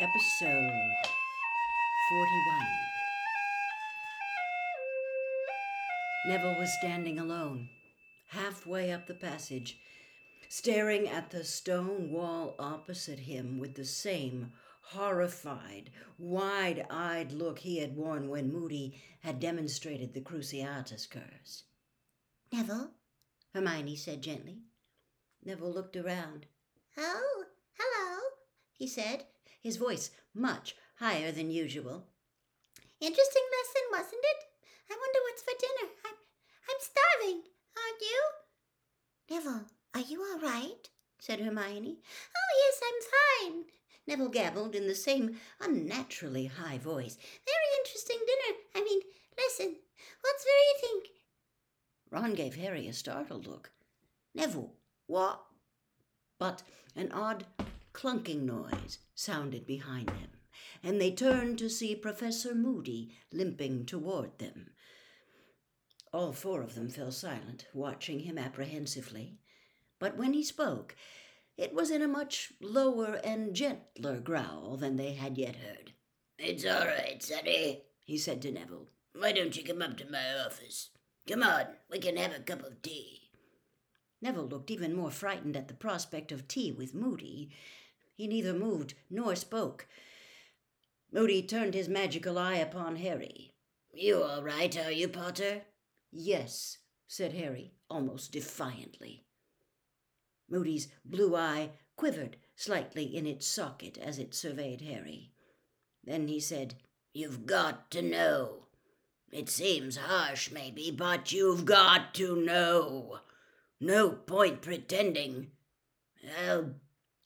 [0.00, 0.72] Episode
[2.08, 2.66] 41.
[6.26, 7.68] Neville was standing alone,
[8.28, 9.78] halfway up the passage,
[10.48, 17.76] staring at the stone wall opposite him with the same horrified, wide eyed look he
[17.76, 21.64] had worn when Moody had demonstrated the Cruciatus curse.
[22.50, 22.92] Neville,
[23.52, 24.62] Hermione said gently.
[25.44, 26.46] Neville looked around.
[26.96, 27.44] Oh,
[27.74, 28.18] hello,
[28.72, 29.26] he said,
[29.60, 32.04] his voice much higher than usual.
[33.00, 34.44] Interesting lesson, wasn't it?
[34.90, 35.92] I wonder what's for dinner.
[36.06, 36.14] I'm,
[36.68, 37.42] I'm starving,
[37.76, 38.22] aren't you?
[39.30, 40.88] Neville, are you all right?
[41.18, 41.98] said Hermione.
[42.36, 43.64] Oh, yes, I'm fine,
[44.06, 47.16] Neville gabbled in the same unnaturally high voice.
[47.16, 48.58] Very interesting dinner.
[48.74, 49.00] I mean,
[49.38, 49.76] listen,
[50.20, 51.02] what's for eating?
[52.10, 53.70] Ron gave Harry a startled look.
[54.34, 54.72] Neville,
[55.06, 55.40] what?
[56.38, 56.62] But
[56.96, 57.44] an odd
[58.00, 60.30] clunking noise sounded behind them,
[60.82, 64.70] and they turned to see Professor Moody limping toward them.
[66.12, 69.38] All four of them fell silent, watching him apprehensively.
[69.98, 70.96] But when he spoke,
[71.58, 75.92] it was in a much lower and gentler growl than they had yet heard.
[76.38, 78.88] It's all right, Sonny, he said to Neville.
[79.14, 80.88] Why don't you come up to my office?
[81.28, 83.28] Come on, we can have a cup of tea.
[84.22, 87.50] Neville looked even more frightened at the prospect of tea with Moody.
[88.20, 89.86] He neither moved nor spoke.
[91.10, 93.54] Moody turned his magical eye upon Harry.
[93.94, 95.62] You all right, are you, Potter?
[96.12, 96.76] Yes,
[97.08, 99.24] said Harry, almost defiantly.
[100.50, 105.32] Moody's blue eye quivered slightly in its socket as it surveyed Harry.
[106.04, 106.74] Then he said,
[107.14, 108.66] You've got to know.
[109.32, 113.20] It seems harsh, maybe, but you've got to know.
[113.80, 115.52] No point pretending.
[116.22, 116.74] Well,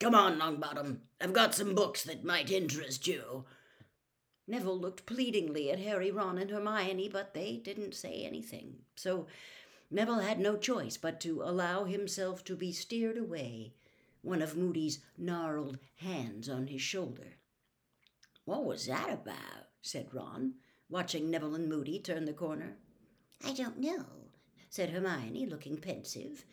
[0.05, 0.99] come on, Longbottom.
[1.19, 3.47] I've got some books that might interest you.
[4.47, 8.81] Neville looked pleadingly at Harry, Ron, and Hermione, but they didn't say anything.
[8.97, 9.27] So
[9.91, 13.73] Neville had no choice but to allow himself to be steered away,
[14.21, 17.39] one of Moody's gnarled hands on his shoulder.
[18.45, 19.69] What was that about?
[19.81, 20.57] said Ron,
[20.91, 22.77] watching Neville and Moody turn the corner.
[23.43, 24.05] I don't know,
[24.69, 26.45] said Hermione, looking pensive.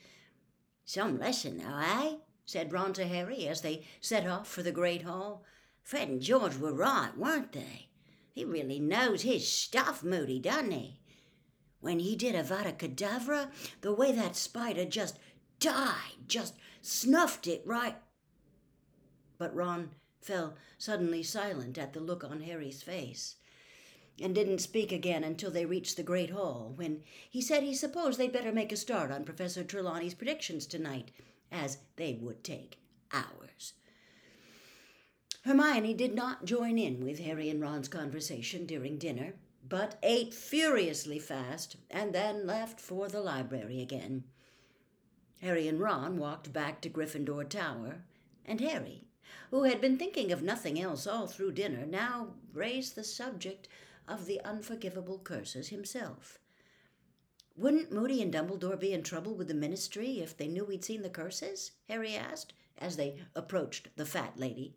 [0.86, 2.16] Some lesson, though, eh?
[2.52, 5.44] Said Ron to Harry as they set off for the great hall.
[5.82, 7.88] Fred and George were right, weren't they?
[8.34, 11.00] He really knows his stuff, Moody, doesn't he?
[11.80, 15.18] When he did Avada Kedavra, the way that spider just
[15.60, 17.96] died, just snuffed it right.
[19.38, 19.92] But Ron
[20.22, 23.38] fell suddenly silent at the look on Harry's face,
[24.22, 28.20] and didn't speak again until they reached the great hall, when he said he supposed
[28.20, 31.12] they'd better make a start on Professor Trelawney's predictions tonight,
[31.52, 32.80] as they would take
[33.12, 33.74] hours.
[35.44, 39.34] Hermione did not join in with Harry and Ron's conversation during dinner
[39.72, 44.26] but ate furiously fast and then left for the library again.
[45.42, 48.04] Harry and Ron walked back to Gryffindor Tower,
[48.46, 49.06] and Harry,
[49.50, 53.70] who had been thinking of nothing else all through dinner, now raised the subject
[54.10, 56.38] of the unforgivable curses himself.
[57.62, 61.04] Wouldn't Moody and Dumbledore be in trouble with the ministry if they knew we'd seen
[61.04, 61.74] the curses?
[61.88, 64.74] Harry asked, as they approached the fat lady.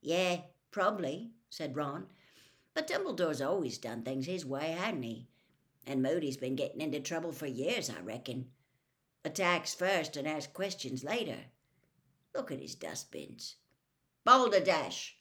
[0.00, 0.40] Yeah,
[0.72, 2.08] probably, said Ron.
[2.74, 5.28] But Dumbledore's always done things his way, hadn't he?
[5.86, 8.50] And Moody's been getting into trouble for years, I reckon.
[9.24, 11.38] Attacks first and asks questions later.
[12.34, 13.54] Look at his dustbins.
[14.24, 15.16] Balderdash!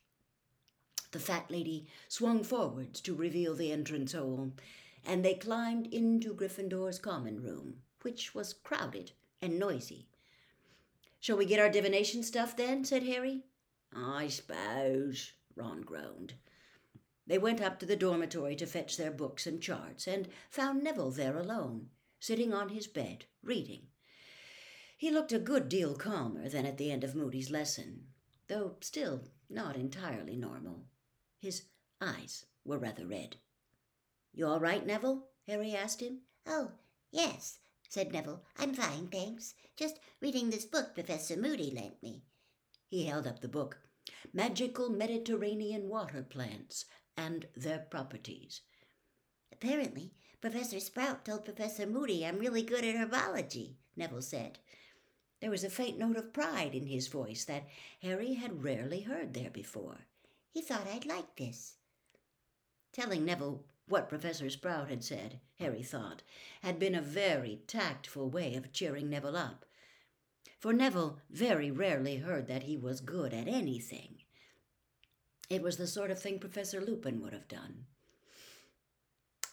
[1.11, 4.53] The fat lady swung forwards to reveal the entrance hole,
[5.05, 10.07] and they climbed into Gryffindor's common room, which was crowded and noisy.
[11.19, 12.83] Shall we get our divination stuff then?
[12.85, 13.43] said Harry.
[13.95, 16.33] I suppose, Ron groaned.
[17.25, 21.11] They went up to the dormitory to fetch their books and charts, and found Neville
[21.11, 21.89] there alone,
[22.19, 23.87] sitting on his bed, reading.
[24.97, 28.07] He looked a good deal calmer than at the end of Moody's lesson,
[28.47, 30.85] though still not entirely normal.
[31.39, 31.63] His
[32.01, 33.37] eyes were rather red.
[34.33, 35.27] You all right, Neville?
[35.47, 36.21] Harry asked him.
[36.47, 36.71] Oh,
[37.11, 38.43] yes, said Neville.
[38.57, 39.53] I'm fine, thanks.
[39.77, 42.23] Just reading this book Professor Moody lent me.
[42.87, 43.77] He held up the book.
[44.33, 46.85] Magical Mediterranean Water Plants
[47.15, 48.61] and their properties.
[49.51, 54.57] Apparently, Professor Sprout told Professor Moody I'm really good at herbology, Neville said.
[55.39, 57.67] There was a faint note of pride in his voice that
[58.01, 60.07] Harry had rarely heard there before.
[60.51, 61.75] He thought I'd like this.
[62.91, 66.23] Telling Neville what Professor Sprout had said, Harry thought,
[66.61, 69.65] had been a very tactful way of cheering Neville up.
[70.59, 74.23] For Neville very rarely heard that he was good at anything.
[75.49, 77.85] It was the sort of thing Professor Lupin would have done.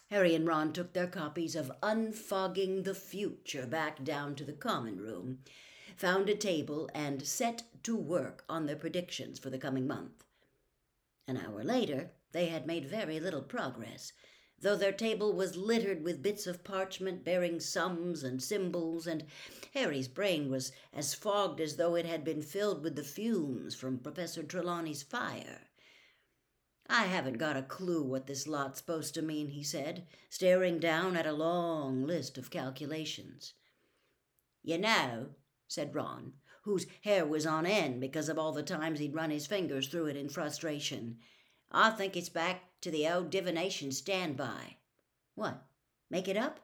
[0.09, 4.99] Harry and Ron took their copies of Unfogging the Future back down to the common
[4.99, 5.39] room,
[5.95, 10.23] found a table, and set to work on their predictions for the coming month.
[11.27, 14.13] An hour later, they had made very little progress,
[14.59, 19.25] though their table was littered with bits of parchment bearing sums and symbols, and
[19.73, 23.97] Harry's brain was as fogged as though it had been filled with the fumes from
[23.97, 25.67] Professor Trelawney's fire.
[26.87, 31.15] I haven't got a clue what this lot's supposed to mean, he said, staring down
[31.15, 33.53] at a long list of calculations.
[34.61, 35.29] You know,
[35.67, 36.33] said Ron,
[36.63, 40.07] whose hair was on end because of all the times he'd run his fingers through
[40.07, 41.17] it in frustration.
[41.71, 44.75] I think it's back to the old divination standby.
[45.35, 45.63] What?
[46.09, 46.59] Make it up?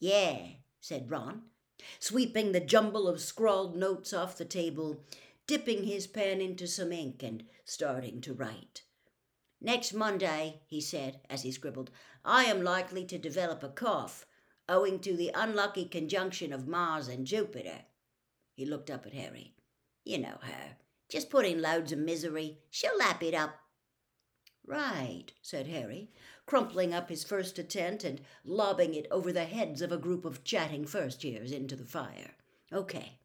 [0.00, 0.38] Yeah,
[0.80, 1.42] said Ron,
[1.98, 5.02] sweeping the jumble of scrawled notes off the table,
[5.46, 8.82] dipping his pen into some ink and starting to write.
[9.60, 11.90] Next Monday, he said as he scribbled,
[12.22, 14.26] I am likely to develop a cough,
[14.68, 17.86] owing to the unlucky conjunction of Mars and Jupiter.
[18.54, 19.54] He looked up at Harry.
[20.04, 20.76] You know her.
[21.08, 22.58] Just put in loads of misery.
[22.70, 23.56] She'll lap it up.
[24.66, 26.10] Right, said Harry,
[26.46, 30.42] crumpling up his first attempt and lobbing it over the heads of a group of
[30.42, 32.34] chatting first years into the fire.
[32.72, 33.18] Okay.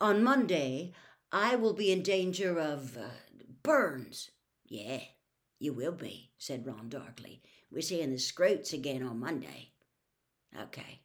[0.00, 0.92] On Monday,
[1.30, 3.08] I will be in danger of uh,
[3.62, 4.30] burns.
[4.66, 5.00] Yeah,
[5.58, 7.40] you will be, said Ron darkly.
[7.70, 9.70] We're seeing the Skrewts again on Monday.
[10.60, 11.00] Okay.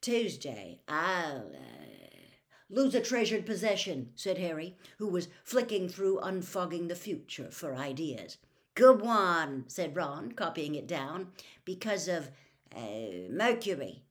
[0.00, 1.86] Tuesday, I'll uh,
[2.70, 8.38] lose a treasured possession, said Harry, who was flicking through Unfogging the Future for ideas.
[8.76, 11.28] Good one, said Ron, copying it down,
[11.64, 12.28] because of
[12.76, 14.02] uh, Mercury.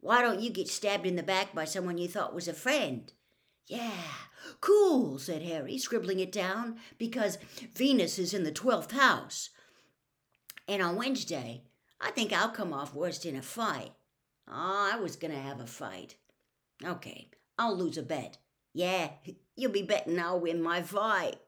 [0.00, 3.12] Why don't you get stabbed in the back by someone you thought was a friend?
[3.66, 4.04] Yeah,
[4.60, 7.38] cool, said Harry, scribbling it down, because
[7.74, 9.50] Venus is in the 12th house.
[10.68, 11.64] And on Wednesday,
[12.00, 13.94] I think I'll come off worst in a fight.
[14.46, 16.14] Oh, I was going to have a fight.
[16.84, 18.38] Okay, I'll lose a bet.
[18.72, 19.10] Yeah,
[19.56, 21.38] you'll be betting I'll win my fight.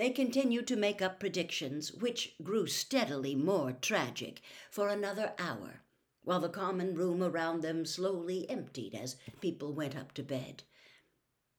[0.00, 5.82] They continued to make up predictions, which grew steadily more tragic, for another hour,
[6.22, 10.62] while the common room around them slowly emptied as people went up to bed.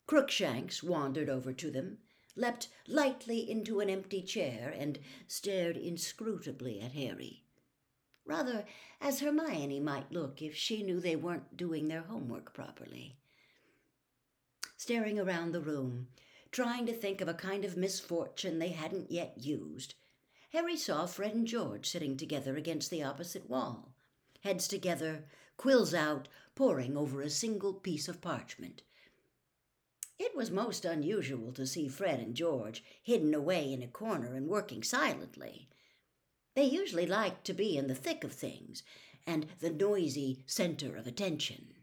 [0.08, 2.00] Crookshanks wandered over to them,
[2.36, 4.98] leapt lightly into an empty chair, and
[5.28, 7.44] stared inscrutably at Harry.
[8.26, 8.66] Rather
[9.00, 13.18] as Hermione might look if she knew they weren't doing their homework properly.
[14.78, 16.08] Staring around the room,
[16.52, 19.96] trying to think of a kind of misfortune they hadn't yet used,
[20.52, 23.94] Harry saw Fred and George sitting together against the opposite wall,
[24.42, 25.26] heads together,
[25.56, 28.82] quills out, poring over a single piece of parchment.
[30.20, 34.48] It was most unusual to see Fred and George hidden away in a corner and
[34.48, 35.70] working silently.
[36.54, 38.84] They usually liked to be in the thick of things
[39.26, 41.74] and the noisy center of attention.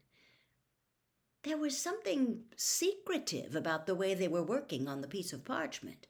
[1.45, 6.07] There was something secretive about the way they were working on the piece of parchment,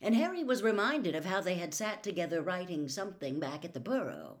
[0.00, 3.80] and Harry was reminded of how they had sat together writing something back at the
[3.80, 4.38] Burrow.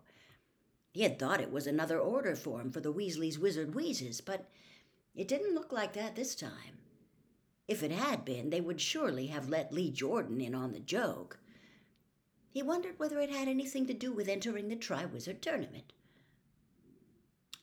[0.92, 4.48] He had thought it was another order form for the Weasleys' Wizard Wheezes, but
[5.14, 6.78] it didn't look like that this time.
[7.68, 11.38] If it had been, they would surely have let Lee Jordan in on the joke.
[12.50, 15.92] He wondered whether it had anything to do with entering the Triwizard Tournament.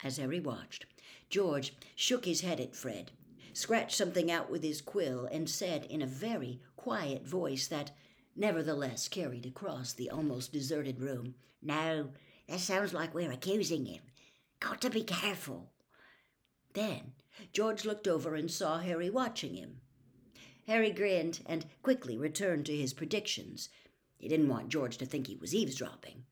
[0.03, 0.86] As Harry watched,
[1.29, 3.12] George shook his head at Fred,
[3.53, 7.91] scratched something out with his quill, and said in a very quiet voice that
[8.36, 12.10] nevertheless carried across the almost deserted room, No,
[12.48, 14.01] that sounds like we're accusing him.
[14.60, 15.72] Got to be careful.
[16.74, 17.13] Then
[17.53, 19.81] George looked over and saw Harry watching him.
[20.67, 23.70] Harry grinned and quickly returned to his predictions.
[24.17, 26.25] He didn't want George to think he was eavesdropping.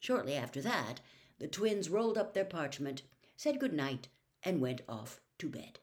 [0.00, 1.00] Shortly after that,
[1.42, 3.02] the twins rolled up their parchment
[3.36, 4.06] said good night,
[4.44, 5.80] and went off to bed.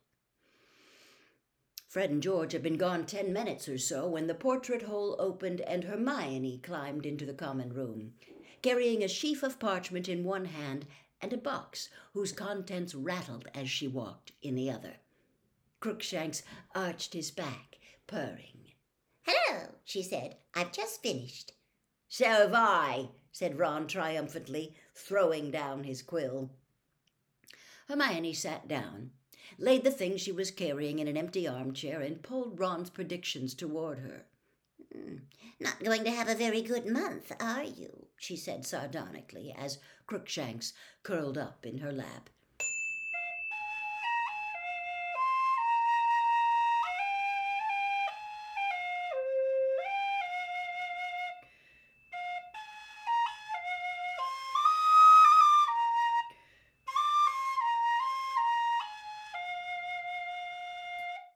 [1.90, 5.60] Fred and George had been gone ten minutes or so when the portrait hole opened
[5.60, 8.14] and Hermione climbed into the common room,
[8.62, 10.86] carrying a sheaf of parchment in one hand
[11.20, 14.94] and a box whose contents rattled as she walked in the other.
[15.82, 18.72] Crookshanks arched his back, purring.
[19.24, 20.38] Hello, she said.
[20.54, 21.52] I've just finished.
[22.08, 26.50] So have I, said Ron triumphantly, throwing down his quill.
[27.88, 29.12] Hermione sat down,
[29.58, 34.00] laid the things she was carrying in an empty armchair, and pulled Ron's predictions toward
[34.00, 34.26] her.
[34.96, 35.22] Mm,
[35.60, 38.08] not going to have a very good month, are you?
[38.18, 42.30] she said sardonically as Crookshanks curled up in her lap.